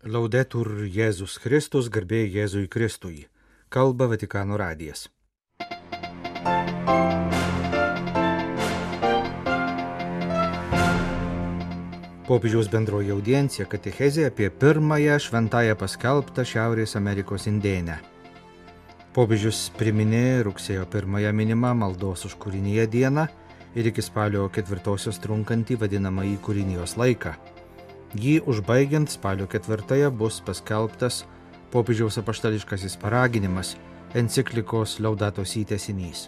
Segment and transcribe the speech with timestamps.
[0.00, 3.26] Laudetur Jėzus Kristus, garbė Jėzui Kristui.
[3.68, 5.10] Kalba Vatikano radijas.
[12.24, 18.00] Popiežiaus bendroji audiencija katechezė apie pirmąją šventąją paskelbtą Šiaurės Amerikos indėnę.
[19.12, 23.28] Popiežius priminė rugsėjo pirmąją minimą maldos už kūrinyje dieną
[23.76, 27.36] ir iki spalio ketvirtosios trunkantį vadinamąjį kūrinijos laiką.
[28.10, 31.22] Jį užbaigiant spalio ketvirtąją bus paskelbtas
[31.70, 33.76] popiežiaus apaštališkasis paraginimas
[34.18, 36.24] enciklikos Laudatos įtesinys.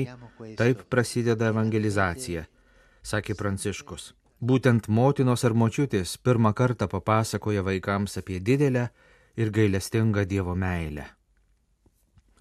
[0.56, 2.46] taip prasideda evangelizacija,
[3.02, 4.14] sakė Pranciškus.
[4.40, 8.88] Būtent motinos ar močiutės pirmą kartą papasakoja vaikams apie didelę
[9.36, 11.04] ir gailestingą Dievo meilę.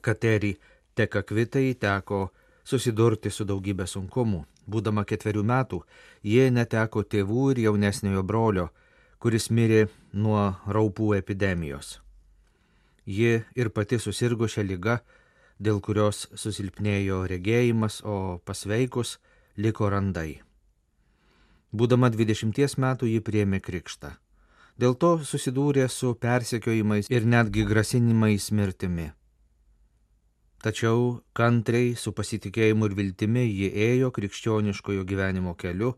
[0.01, 0.56] Katerį
[0.96, 2.31] tekakvitai teko
[2.66, 4.44] susidurti su daugybė sunkumų.
[4.66, 5.84] Būdama ketverių metų,
[6.26, 8.70] jie neteko tėvų ir jaunesniojo brolio,
[9.22, 12.00] kuris mirė nuo raupų epidemijos.
[13.06, 14.98] Ji ir pati susirgo šią lygą,
[15.62, 19.20] dėl kurios susilpnėjo regėjimas, o pasveikus
[19.58, 20.42] liko randai.
[21.75, 24.16] Būdama 20 metų ji priemė krikštą.
[24.80, 29.12] Dėl to susidūrė su persekiojimais ir netgi grasinimais mirtimi.
[30.66, 35.92] Tačiau kantriai, su pasitikėjimu ir viltimi ji ėjo krikščioniškojo gyvenimo keliu,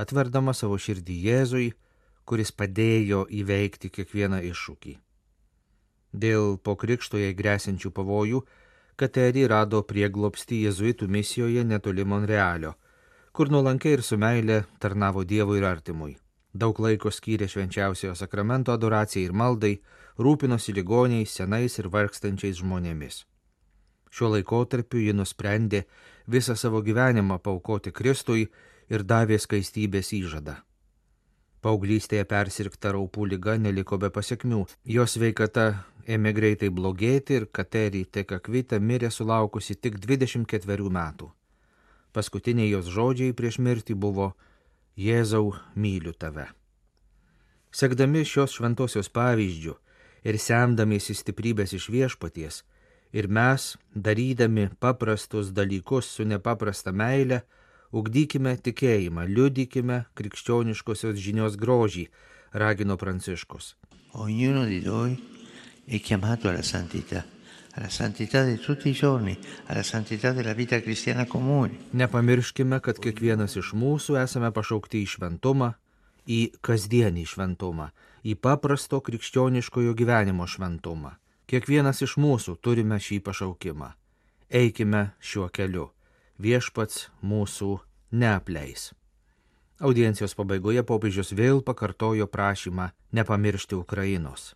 [0.00, 1.66] atverdama savo širdį Jėzui,
[2.24, 4.94] kuris padėjo įveikti kiekvieną iššūkį.
[6.24, 8.40] Dėl po krikšto jai grėsinčių pavojų,
[8.94, 12.76] Kateri rado prieglopstį jėzuitų misijoje netoli Monrealio,
[13.34, 16.14] kur nuolankiai ir su meilė tarnavo Dievui ir artimui.
[16.54, 19.74] Daug laiko skyrė švenčiausiojo sakramento adoracijai ir maldai,
[20.16, 23.24] rūpinosi ligoniais, senais ir vargstančiais žmonėmis.
[24.14, 25.82] Šiuo laikotarpiu ji nusprendė
[26.30, 28.46] visą savo gyvenimą paukoti Kristui
[28.88, 30.54] ir davė skaistybės įžadą.
[31.64, 34.66] Paauglystėje persirgta raupų lyga neliko be pasiekmių,
[34.96, 35.64] jos veikata
[36.06, 41.30] ėmė greitai blogėti ir Katerį Tekakvita mirė sulaukusi tik 24 metų.
[42.12, 44.34] Paskutiniai jos žodžiai prieš mirtį buvo
[44.94, 46.46] Jėzau myliu tave.
[47.74, 49.74] Sekdami šios šventosios pavyzdžių
[50.28, 52.60] ir semdamiesi stiprybės iš viešpaties,
[53.14, 57.44] ir mes, darydami paprastus dalykus su nepaprasta meile,
[57.94, 62.08] ugdykime tikėjimą, liudykime krikščioniškosios žinios grožį,
[62.52, 63.76] ragino Pranciškus.
[64.18, 65.14] Ognuno di noi
[65.86, 67.24] è chiamato alla santità,
[67.74, 71.78] alla santità di tutti i giorni, alla santità della vita cristiana comune.
[71.90, 75.74] Nepamirškime, kad kiekvienas iš mūsų esame pašaukti į šventumą,
[76.26, 77.92] į kasdienį šventumą,
[78.26, 81.14] į paprasto krikščioniškojo gyvenimo šventumą.
[81.44, 83.90] Kiekvienas iš mūsų turime šį pašaukimą.
[84.48, 85.90] Eikime šiuo keliu.
[86.40, 87.76] Viešpats mūsų
[88.16, 88.92] neapleis.
[89.84, 94.54] Audiencijos pabaigoje popiežius vėl pakartojo prašymą nepamiršti Ukrainos.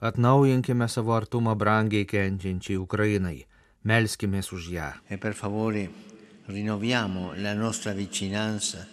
[0.00, 3.44] Atnaujinkime savo artumą brangiai kenčiančiai Ukrainai,
[3.84, 4.90] melskimės už ją.
[5.10, 5.88] E per favore
[6.48, 8.86] rinnoviamo la nostra vicinanza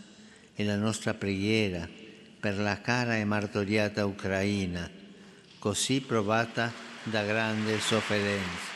[0.56, 1.88] e la nostra preghiera
[2.42, 4.90] per la cara e martoriata Ucraina,
[5.60, 8.70] così provata da grande sofferenza.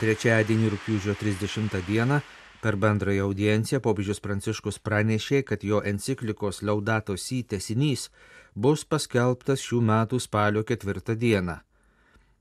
[0.00, 2.20] Trečiadienį rūpiučio 30 dieną
[2.60, 8.08] per bendrąją audienciją popiežius Pranciškus pranešė, kad jo enciklikos Laudato Si tesinys
[8.54, 11.60] bus paskelbtas šių metų spalio ketvirtą dieną.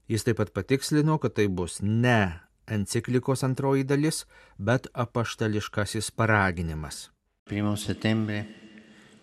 [0.08, 4.26] Jis taip pat patikslino, kad tai bus ne enciklikos antroji dalis,
[4.58, 7.10] bet apaštališkasis paraginimas.
[7.50, 8.44] 1 settembre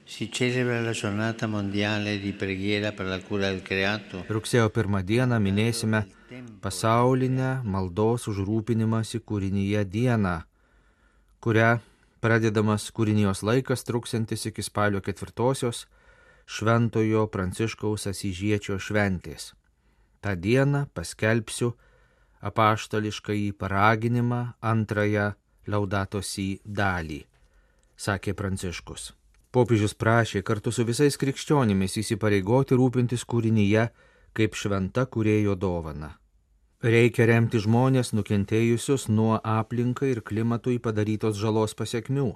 [0.07, 4.23] si celebra la giornata mondiale di preghiera per la cura del creato.
[4.31, 6.05] Rugsėjo pirmą dieną minėsime
[6.63, 10.37] pasaulinę maldos užrūpinimąsi kūrinyje dieną,
[11.43, 11.73] kurią
[12.23, 15.89] pradedamas kūrinijos laikas truksantis iki spalio ketvirtosios
[16.47, 19.55] šventojo Pranciškaus Asižiečio šventės.
[20.23, 21.75] Ta diena paskelbsiu
[22.47, 25.33] apaštališką į paraginimą antrąją
[25.67, 27.25] laudatosi dalį,
[27.99, 29.11] sakė Pranciškus.
[29.57, 33.87] Popiežius prašė kartu su visais krikščionimis įsipareigoti rūpintis kūrinyje
[34.37, 36.11] kaip šventa kurėjo dovana.
[36.85, 42.29] Reikia remti žmonės nukentėjusius nuo aplinkai ir klimatui padarytos žalos pasiekmių,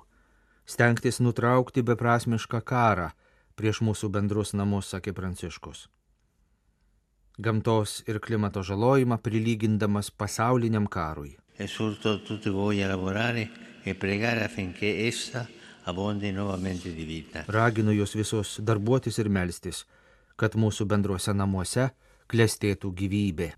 [0.64, 3.10] stengtis nutraukti beprasmišką karą
[3.52, 5.90] prieš mūsų bendrus namus, sakė Pranciškus
[7.40, 11.36] gamtos ir klimato žalojimą prilygindamas pasauliniam karui.
[11.58, 13.48] Esorto tutti voi lavorare
[13.84, 15.46] e pregare affinché essa
[17.48, 19.84] Raginu jūs visus darbuotis ir melstis,
[20.36, 21.90] kad mūsų bendruose namuose
[22.30, 23.52] klestėtų gyvybė.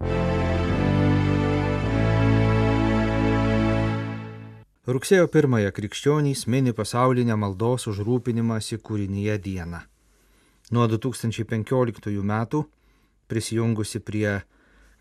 [4.83, 9.79] Rugsėjo pirmąją krikščionys mini pasaulinę maldos užrūpinimąsi kūrinyje dieną.
[10.75, 12.65] Nuo 2015 metų
[13.31, 14.41] prisijungusi prie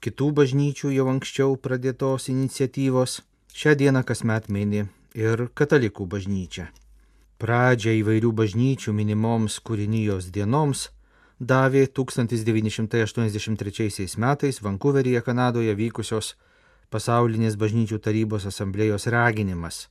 [0.06, 3.22] kitų bažnyčių jau anksčiau pradėtos iniciatyvos,
[3.58, 4.86] šią dieną kasmet mini
[5.18, 6.70] ir katalikų bažnyčia.
[7.42, 10.94] Pradžią įvairių bažnyčių minimoms kūrinijos dienoms
[11.42, 16.38] davė 1983 metais Vankuveryje, Kanadoje vykusios
[16.94, 19.90] pasaulinės bažnyčių tarybos asamblėjos raginimas,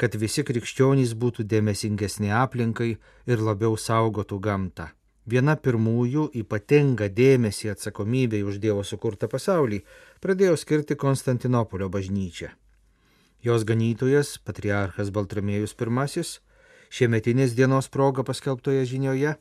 [0.00, 2.96] kad visi krikščionys būtų dėmesingesni aplinkai
[3.28, 4.88] ir labiau saugotų gamtą.
[5.28, 9.84] Viena pirmųjų ypatingą dėmesį atsakomybei už Dievo sukurtą pasaulį
[10.24, 12.56] pradėjo skirti Konstantinopolio bažnyčia.
[13.44, 16.48] Jos ganytojas, patriarchas Baltramėjus I,
[16.92, 19.36] šiemetinės dienos proga paskelbtoje žinioje,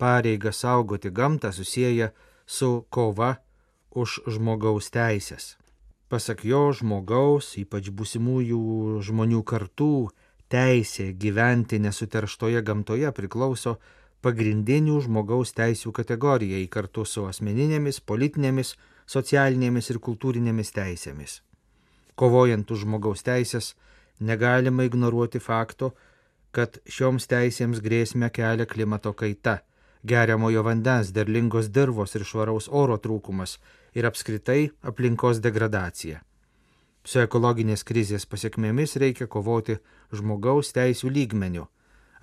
[0.00, 2.10] pareiga saugoti gamtą susiję
[2.46, 3.36] su kova
[3.92, 5.54] už žmogaus teisės.
[6.08, 10.08] Pasak jo žmogaus, ypač būsimųjų žmonių kartų,
[10.52, 13.76] teisė gyventi nesuterštoje gamtoje priklauso
[14.24, 18.74] pagrindinių žmogaus teisų kategorijai kartu su asmeninėmis, politinėmis,
[19.06, 21.42] socialinėmis ir kultūrinėmis teisėmis.
[22.16, 23.74] Kovojant už žmogaus teisės,
[24.20, 25.92] negalima ignoruoti fakto,
[26.54, 29.58] kad šioms teisėms grėsmę kelia klimato kaita,
[30.06, 33.58] geriamojo vandens, derlingos dirvos ir švaraus oro trūkumas
[33.98, 36.22] ir apskritai aplinkos degradacija.
[37.04, 39.76] Su ekologinės krizės pasiekmėmis reikia kovoti
[40.12, 41.66] žmogaus teisų lygmeniu.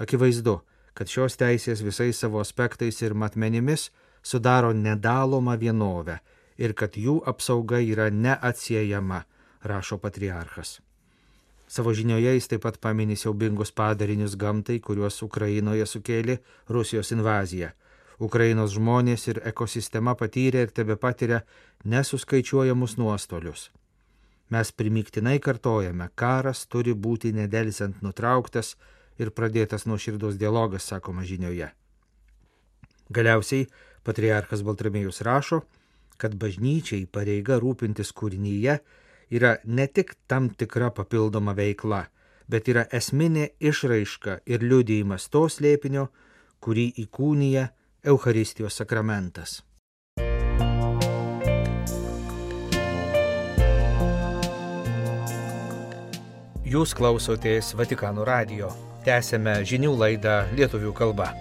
[0.01, 0.61] Akivaizdu,
[0.97, 3.89] kad šios teisės visais savo aspektais ir matmenimis
[4.23, 6.19] sudaro nedalomą vienovę
[6.57, 9.23] ir kad jų apsauga yra neatsiejama,
[9.63, 10.79] rašo patriarchas.
[11.71, 17.69] Savo žinioje jis taip pat paminė siaubingus padarinius gamtai, kuriuos Ukrainoje sukėlė Rusijos invazija.
[18.19, 21.39] Ukrainos žmonės ir ekosistema patyrė ir tebe patiria
[21.93, 23.69] nesuskaičiuojamus nuostolius.
[24.51, 28.75] Mes primiktinai kartojame, karas turi būti nedelsiant nutrauktas
[29.17, 31.71] ir pradėtas nuoširdus dialogas, sakoma žinioje.
[33.15, 33.69] Galiausiai
[34.03, 35.61] patriarchas Baltramėjus rašo,
[36.19, 38.81] kad bažnyčiai pareiga rūpintis kūrinyje
[39.31, 42.05] yra ne tik tam tikra papildoma veikla,
[42.51, 46.07] bet yra esminė išraiška ir liudijimas to slėpinio,
[46.59, 47.67] kurį įkūnyja
[48.11, 49.61] Eucharistijos sakramentas.
[56.71, 58.69] Jūs klausotės Vatikano radio.
[59.03, 61.31] Tęsėme žinių laidą lietuvių kalba.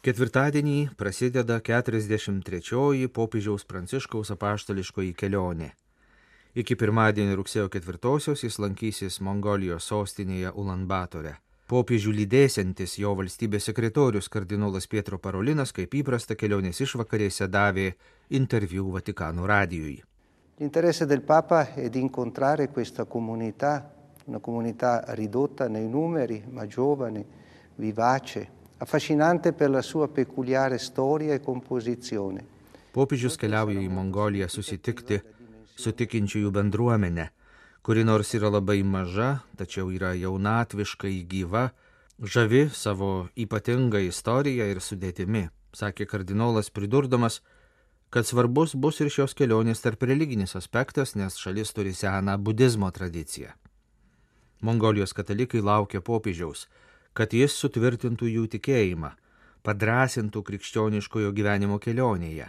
[0.00, 5.66] Ketvirtadienį prasideda 43-oji popiežiaus pranciškaus apaštališkoji kelionė.
[6.56, 11.34] Iki pirmadienio rugsėjo 4-osios jis lankysis Mongolijos sostinėje Ulanbatore.
[11.68, 17.90] Popiežių lydėsiantis jo valstybės sekretorius kardinolas Pietro Parolinas, kaip įprasta kelionės išvakarėse, davė
[18.30, 19.98] interviu Vatikano radijui.
[20.64, 23.92] L'interesse del Papa è di incontrare questa comunità,
[24.24, 27.26] una comunità ridotta nei numeri, ma giovane,
[27.76, 32.46] vivace, affascinante per la sua peculiare storia e composizione.
[32.90, 35.20] Popiežius keliauja į Mongoliją susitikti
[35.76, 37.26] su tikinčiųjų bendruomenė,
[37.84, 41.68] kuri nors yra labai maža, tačiau yra jaunatviškai gyva,
[42.18, 45.46] žavi savo ypatingą istoriją ir sudėtimi,
[45.76, 47.42] sakė kardinolas pridurdamas,
[48.10, 53.52] kad svarbus bus ir šios kelionės tarp religinis aspektas, nes šalis turi seną budizmo tradiciją.
[54.64, 56.66] Mongolijos katalikai laukia popiežiaus,
[57.12, 59.12] kad jis sutvirtintų jų tikėjimą,
[59.66, 62.48] padrasintų krikščioniškojo gyvenimo kelionėje.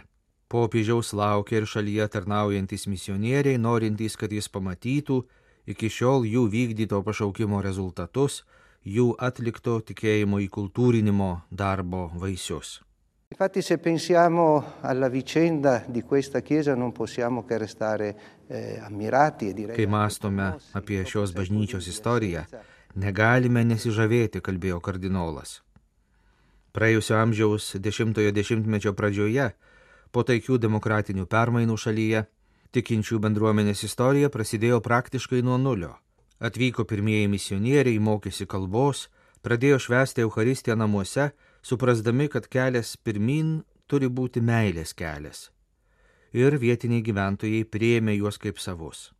[0.52, 5.22] Popiežiaus laukia ir šalyje tarnaujantis misionieriai, norintys, kad jis pamatytų
[5.72, 8.42] iki šiol jų vykdyto pašaukimo rezultatus,
[8.84, 12.80] jų atlikto tikėjimo įkultūrinimo darbo vaisius.
[13.32, 18.16] Infatti se pensiamo alla vicenda di questa Chiesa non possiamo che restare
[18.46, 19.74] eh, ammirati e direi...
[19.74, 22.44] Kai mastome apie šios bažnyčios istoriją,
[22.94, 25.60] negalime nesižavėti, kalbėjo kardinolas.
[26.72, 29.50] Praėjusio amžiaus dešimtojo dešimtmečio pradžioje,
[30.12, 32.24] po taikių demokratinių permainų šalyje,
[32.72, 35.96] tikinčių bendruomenės istorija prasidėjo praktiškai nuo nulio.
[36.40, 39.06] Atvyko pirmieji misionieriai, mokėsi kalbos,
[39.44, 41.30] pradėjo švęsti Euharistiją namuose,
[41.62, 45.50] suprasdami, kad kelias pirmin turi būti meilės kelias.
[46.32, 49.10] Ir vietiniai gyventojai prieėmė juos kaip savus.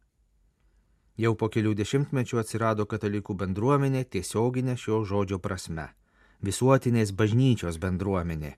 [1.21, 5.91] Jau po kelių dešimtmečių atsirado katalikų bendruomenė tiesioginė šio žodžio prasme-
[6.47, 8.55] visuotinės bažnyčios bendruomenė,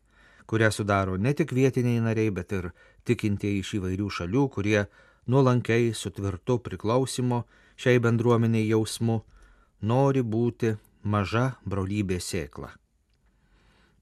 [0.47, 2.71] kurią sudaro ne tik vietiniai nariai, bet ir
[3.05, 4.87] tikintieji iš įvairių šalių, kurie
[5.27, 7.45] nuolankiai su tvirtu priklausimo
[7.77, 9.23] šiai bendruomeniai jausmu
[9.83, 12.75] nori būti maža brolybės sėkla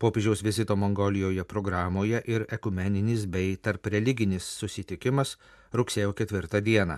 [0.02, 5.36] popiežiaus vizito Mongolijoje programoje ir ekumeninis bei tarp religinis susitikimas
[5.78, 6.96] rugsėjo ketvirtą dieną.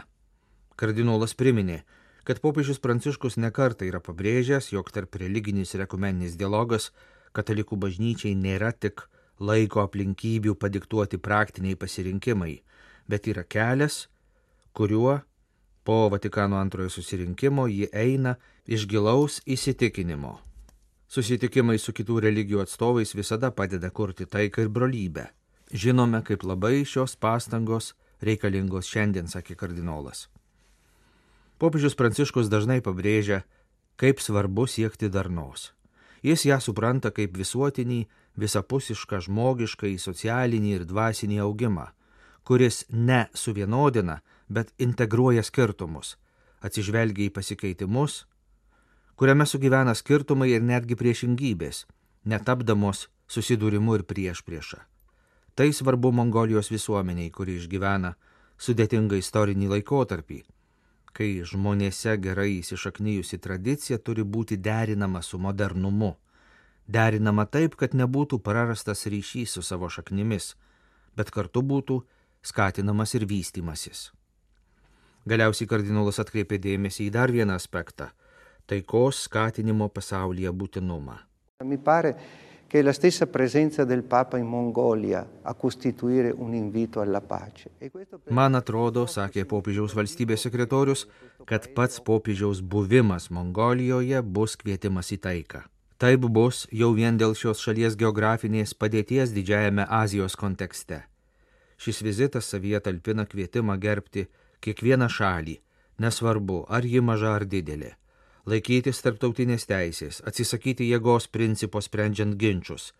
[0.76, 1.82] Kardinolas priminė,
[2.24, 6.90] kad popiežius Pranciškus nekarta yra pabrėžęs, jog tarp religinis ir ekumeninis dialogas
[7.36, 9.06] katalikų bažnyčiai nėra tik
[9.38, 12.56] laiko aplinkybių padiktuoti praktiniai pasirinkimai,
[13.10, 14.08] bet yra kelias,
[14.72, 15.20] kuriuo
[15.84, 20.38] po Vatikano antrojo susirinkimo ji eina iš gilaus įsitikinimo
[21.14, 25.28] Susitikimai su kitų religijų atstovais visada padeda kurti taiką ir brolybę.
[25.70, 27.92] Žinome, kaip labai šios pastangos
[28.24, 30.24] reikalingos šiandien, sakė kardinolas.
[31.64, 33.38] Popiežius Pranciškus dažnai pabrėžia,
[33.96, 35.70] kaip svarbu siekti darnos.
[36.20, 38.02] Jis ją supranta kaip visuotinį,
[38.36, 41.86] visapusišką žmogišką, socialinį ir dvasinį augimą,
[42.44, 44.18] kuris ne suvienodina,
[44.52, 46.18] bet integruoja skirtumus,
[46.60, 48.18] atsižvelgia į pasikeitimus,
[49.16, 51.86] kuriame sugyvena skirtumai ir netgi priešingybės,
[52.28, 54.84] netapdamos susidūrimu ir prieš priešą.
[55.56, 58.18] Tai svarbu Mongolijos visuomeniai, kuri išgyvena
[58.60, 60.44] sudėtingą istorinį laikotarpį,
[61.14, 66.14] kai žmonėse gerai įsišaknyjusi tradicija turi būti derinama su modernumu,
[66.86, 70.54] derinama taip, kad nebūtų prarastas ryšys su savo šaknimis,
[71.16, 72.00] bet kartu būtų
[72.42, 74.10] skatinamas ir vystimasis.
[75.24, 78.10] Galiausiai kardinolas atkreipė dėmesį į dar vieną aspektą
[78.68, 81.16] taikos skatinimo pasaulyje būtinumą.
[81.64, 82.14] Mi pare
[82.74, 87.70] che la stessa presenza del Papa in Mongolia a costituire un invito alla pace.
[87.78, 87.88] E
[88.30, 91.04] Man atrodo, sakė popiežiaus valstybės sekretorius,
[91.46, 95.62] kad pats popiežiaus buvimas Mongolijoje bus kvietimas į taiką.
[96.02, 101.04] Taip bus jau vien dėl šios šalies geografinės padėties didžiajame Azijos kontekste.
[101.78, 104.26] Šis vizitas savyje talpina kvietimą gerbti
[104.58, 105.60] kiekvieną šalį,
[106.02, 107.94] nesvarbu, ar ji maža ar didelė
[108.46, 112.92] laikytis tarptautinės teisės, atsisakyti jėgos principo sprendžiant ginčius,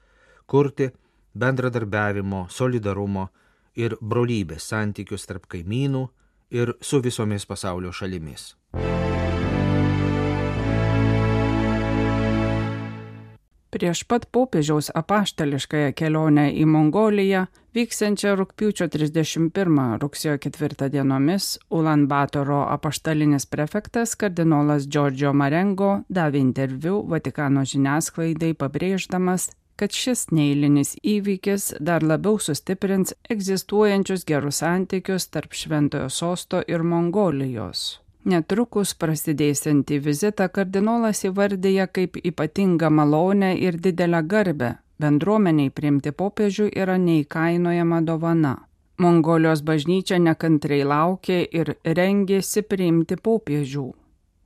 [0.47, 0.91] kurti
[1.35, 3.29] bendradarbiavimo, solidarumo
[3.77, 6.07] ir brolybės santykius tarp kaimynų
[6.55, 8.55] ir su visomis pasaulio šalimis.
[13.75, 17.41] Prieš pat popiežiaus apaštališkąją kelionę į Mongoliją,
[17.75, 27.01] vyksiančią rūpiučio 31 rugsėjo 4 dienomis, Ulan Batoro apaštalinis prefektas kardinolas Giorgio Marengo davė interviu
[27.11, 36.07] Vatikano žiniasklaidai pabrėždamas, kad šis neįlinis įvykis dar labiau sustiprins egzistuojančius gerus santykius tarp Šventojo
[36.15, 38.04] sosto ir Mongolijos.
[38.25, 44.71] Netrukus prasidėsiantį vizitą kardinolas įvardyja kaip ypatingą malonę ir didelę garbę.
[45.03, 48.55] Bendruomeniai priimti popiežių yra neįkainojama dovana.
[49.05, 53.87] Mongolijos bažnyčia nekantrai laukė ir rengėsi priimti popiežių.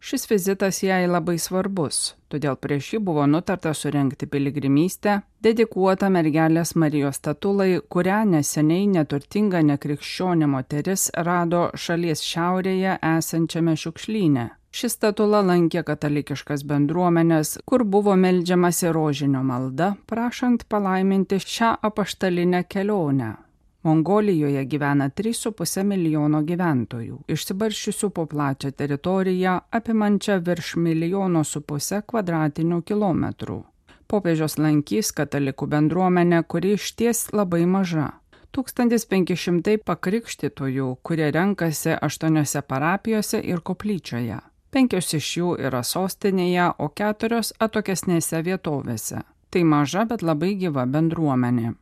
[0.00, 7.18] Šis vizitas jai labai svarbus, todėl prieš jį buvo nutarta surenkti piligrimystę, dedikuotą mergelės Marijos
[7.18, 14.46] statulai, kurią neseniai neturtinga nekrikščionė moteris rado šalies šiaurėje esančiame šiukšlyne.
[14.78, 23.34] Ši statula lankė katalikiškas bendruomenės, kur buvo meldžiamasi rožinio malda, prašant palaiminti šią apaštalinę kelionę.
[23.82, 32.80] Mongolijoje gyvena 3,5 milijono gyventojų, išsibarščiusių po plačią teritoriją apimančią virš milijono su pusę kvadratinių
[32.82, 33.60] kilometrų.
[34.08, 38.10] Popiežios lankys katalikų bendruomenę, kuri išties labai maža.
[38.56, 44.40] 1500 pakrikštytojų, kurie renkasi aštuoniose parapijose ir koplyčioje.
[44.74, 49.22] Penkios iš jų yra sostinėje, o keturios atokesnėse vietovėse.
[49.50, 51.76] Tai maža, bet labai gyva bendruomenė.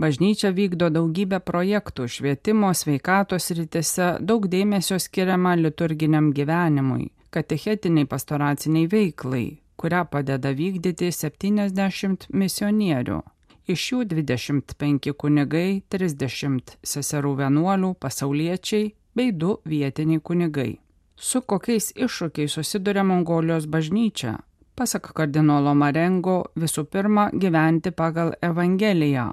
[0.00, 9.58] Bažnyčia vykdo daugybę projektų švietimo, sveikatos rytise, daug dėmesio skiriama liturginiam gyvenimui, katechetiniai pastoraciniai veiklai,
[9.76, 13.18] kurią padeda vykdyti 70 misionierių.
[13.68, 20.78] Iš jų 25 kunigai, 30 seserų vienuolių, pasauliečiai bei 2 vietiniai kunigai.
[21.16, 24.38] Su kokiais iššūkiais susiduria Mongolijos bažnyčia?
[24.80, 29.28] Pasak kardinolo Marengo, visų pirma gyventi pagal Evangeliją.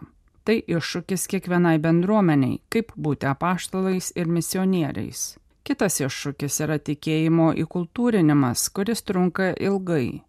[0.47, 5.33] Tai iššūkis kiekvienai bendruomeniai, kaip būti apaštalais ir misionieriais.
[5.67, 10.21] Kitas iššūkis yra tikėjimo įkultūrinimas, kuris trunka ilgai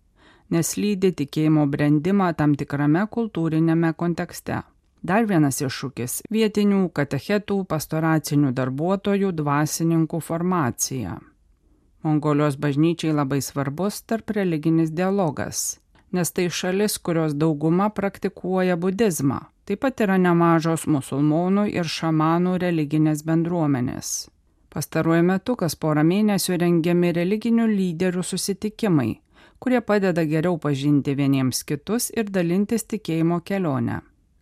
[0.55, 4.63] nes lydi tikėjimo brendimą tam tikrame kultūrinėme kontekste.
[5.03, 11.19] Dar vienas iššūkis- vietinių katechetų, pastoracinių darbuotojų, dvasininkų formacija.
[12.03, 15.79] Mongolijos bažnyčiai labai svarbus tarp religinis dialogas,
[16.13, 19.47] nes tai šalis, kurios dauguma praktikuoja budizmą.
[19.69, 24.13] Taip pat yra nemažos musulmonų ir šamanų religinės bendruomenės.
[24.73, 29.11] Pastaruoju metu kas porą mėnesių rengiami religinių lyderių susitikimai,
[29.61, 33.99] kurie padeda geriau pažinti vieniems kitus ir dalintis tikėjimo kelionę.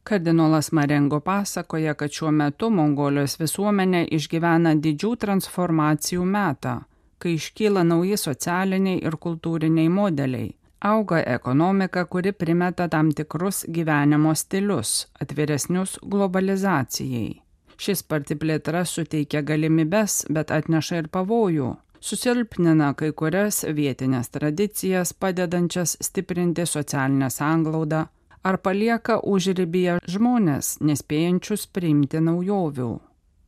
[0.06, 6.76] Kardinolas Marengo pasakoja, kad šiuo metu Mongolijos visuomenė išgyvena didžių transformacijų metą,
[7.18, 10.52] kai iškyla nauji socialiniai ir kultūriniai modeliai.
[10.80, 17.40] Auga ekonomika, kuri primeta tam tikrus gyvenimo stilius, atviresnius globalizacijai.
[17.76, 21.74] Šis sparti plėtra suteikia galimybes, bet atneša ir pavojų
[22.06, 28.06] susilpnina kai kurias vietinės tradicijas, padedančias stiprinti socialinę sanglaudą,
[28.46, 32.90] ar palieka užribyje žmonės, nespėjančius priimti naujovių.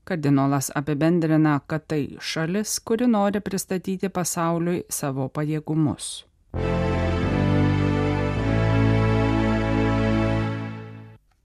[0.09, 6.25] Kardinolas apibendrina, kad tai šalis, kuri nori pristatyti pasauliui savo pajėgumus.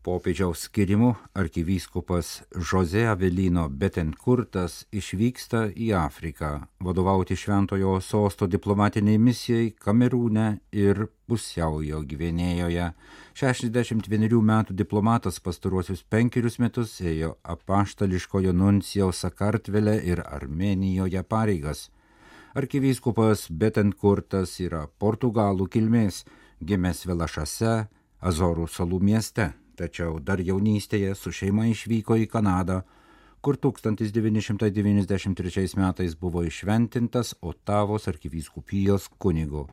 [0.03, 6.49] Popiežiaus skirimu arkivyskupas Jose Avelino Betenkurtas išvyksta į Afriką
[6.83, 12.89] vadovauti šventojo sosto diplomatiniai misijai Kamerūne ir pusiaujo gyvenėjoje.
[13.39, 21.87] 61 metų diplomatas pastaruosius penkerius metus ėjo apaštališkojo nuncijaus Sakartvelė ir Armenijoje pareigas.
[22.53, 26.25] Arkivyskupas Betenkurtas yra portugalų kilmės,
[26.61, 27.75] gimęs Velašase,
[28.23, 32.83] Azorų salų mieste tačiau dar jaunystėje su šeima išvyko į Kanadą,
[33.43, 39.67] kur 1993 metais buvo išventintas Otavos arkivyskupijos kunigu.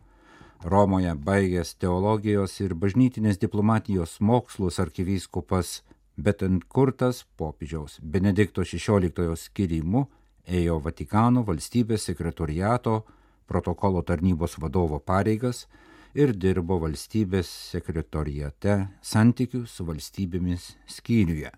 [0.64, 5.82] Romoje baigęs teologijos ir bažnytinės diplomatijos mokslus arkivyskupas
[6.20, 10.06] Betankurtas popiežiaus Benedikto XVI skirimu
[10.44, 13.04] ėjo Vatikano valstybės sekretoriato
[13.48, 15.66] protokolo tarnybos vadovo pareigas,
[16.14, 21.50] ir dirbo valstybės sekretorijate santykių su valstybėmis skyriuje.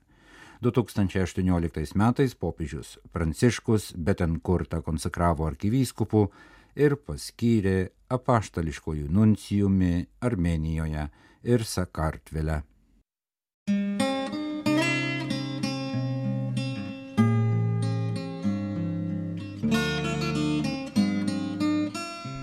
[0.62, 6.26] 2018 metais popiežius Pranciškus Betankurtą konsekravo arkivyskupų
[6.78, 11.08] ir paskyrė apaštališkojų nuncijumi Armenijoje
[11.42, 12.62] ir Sakartvele.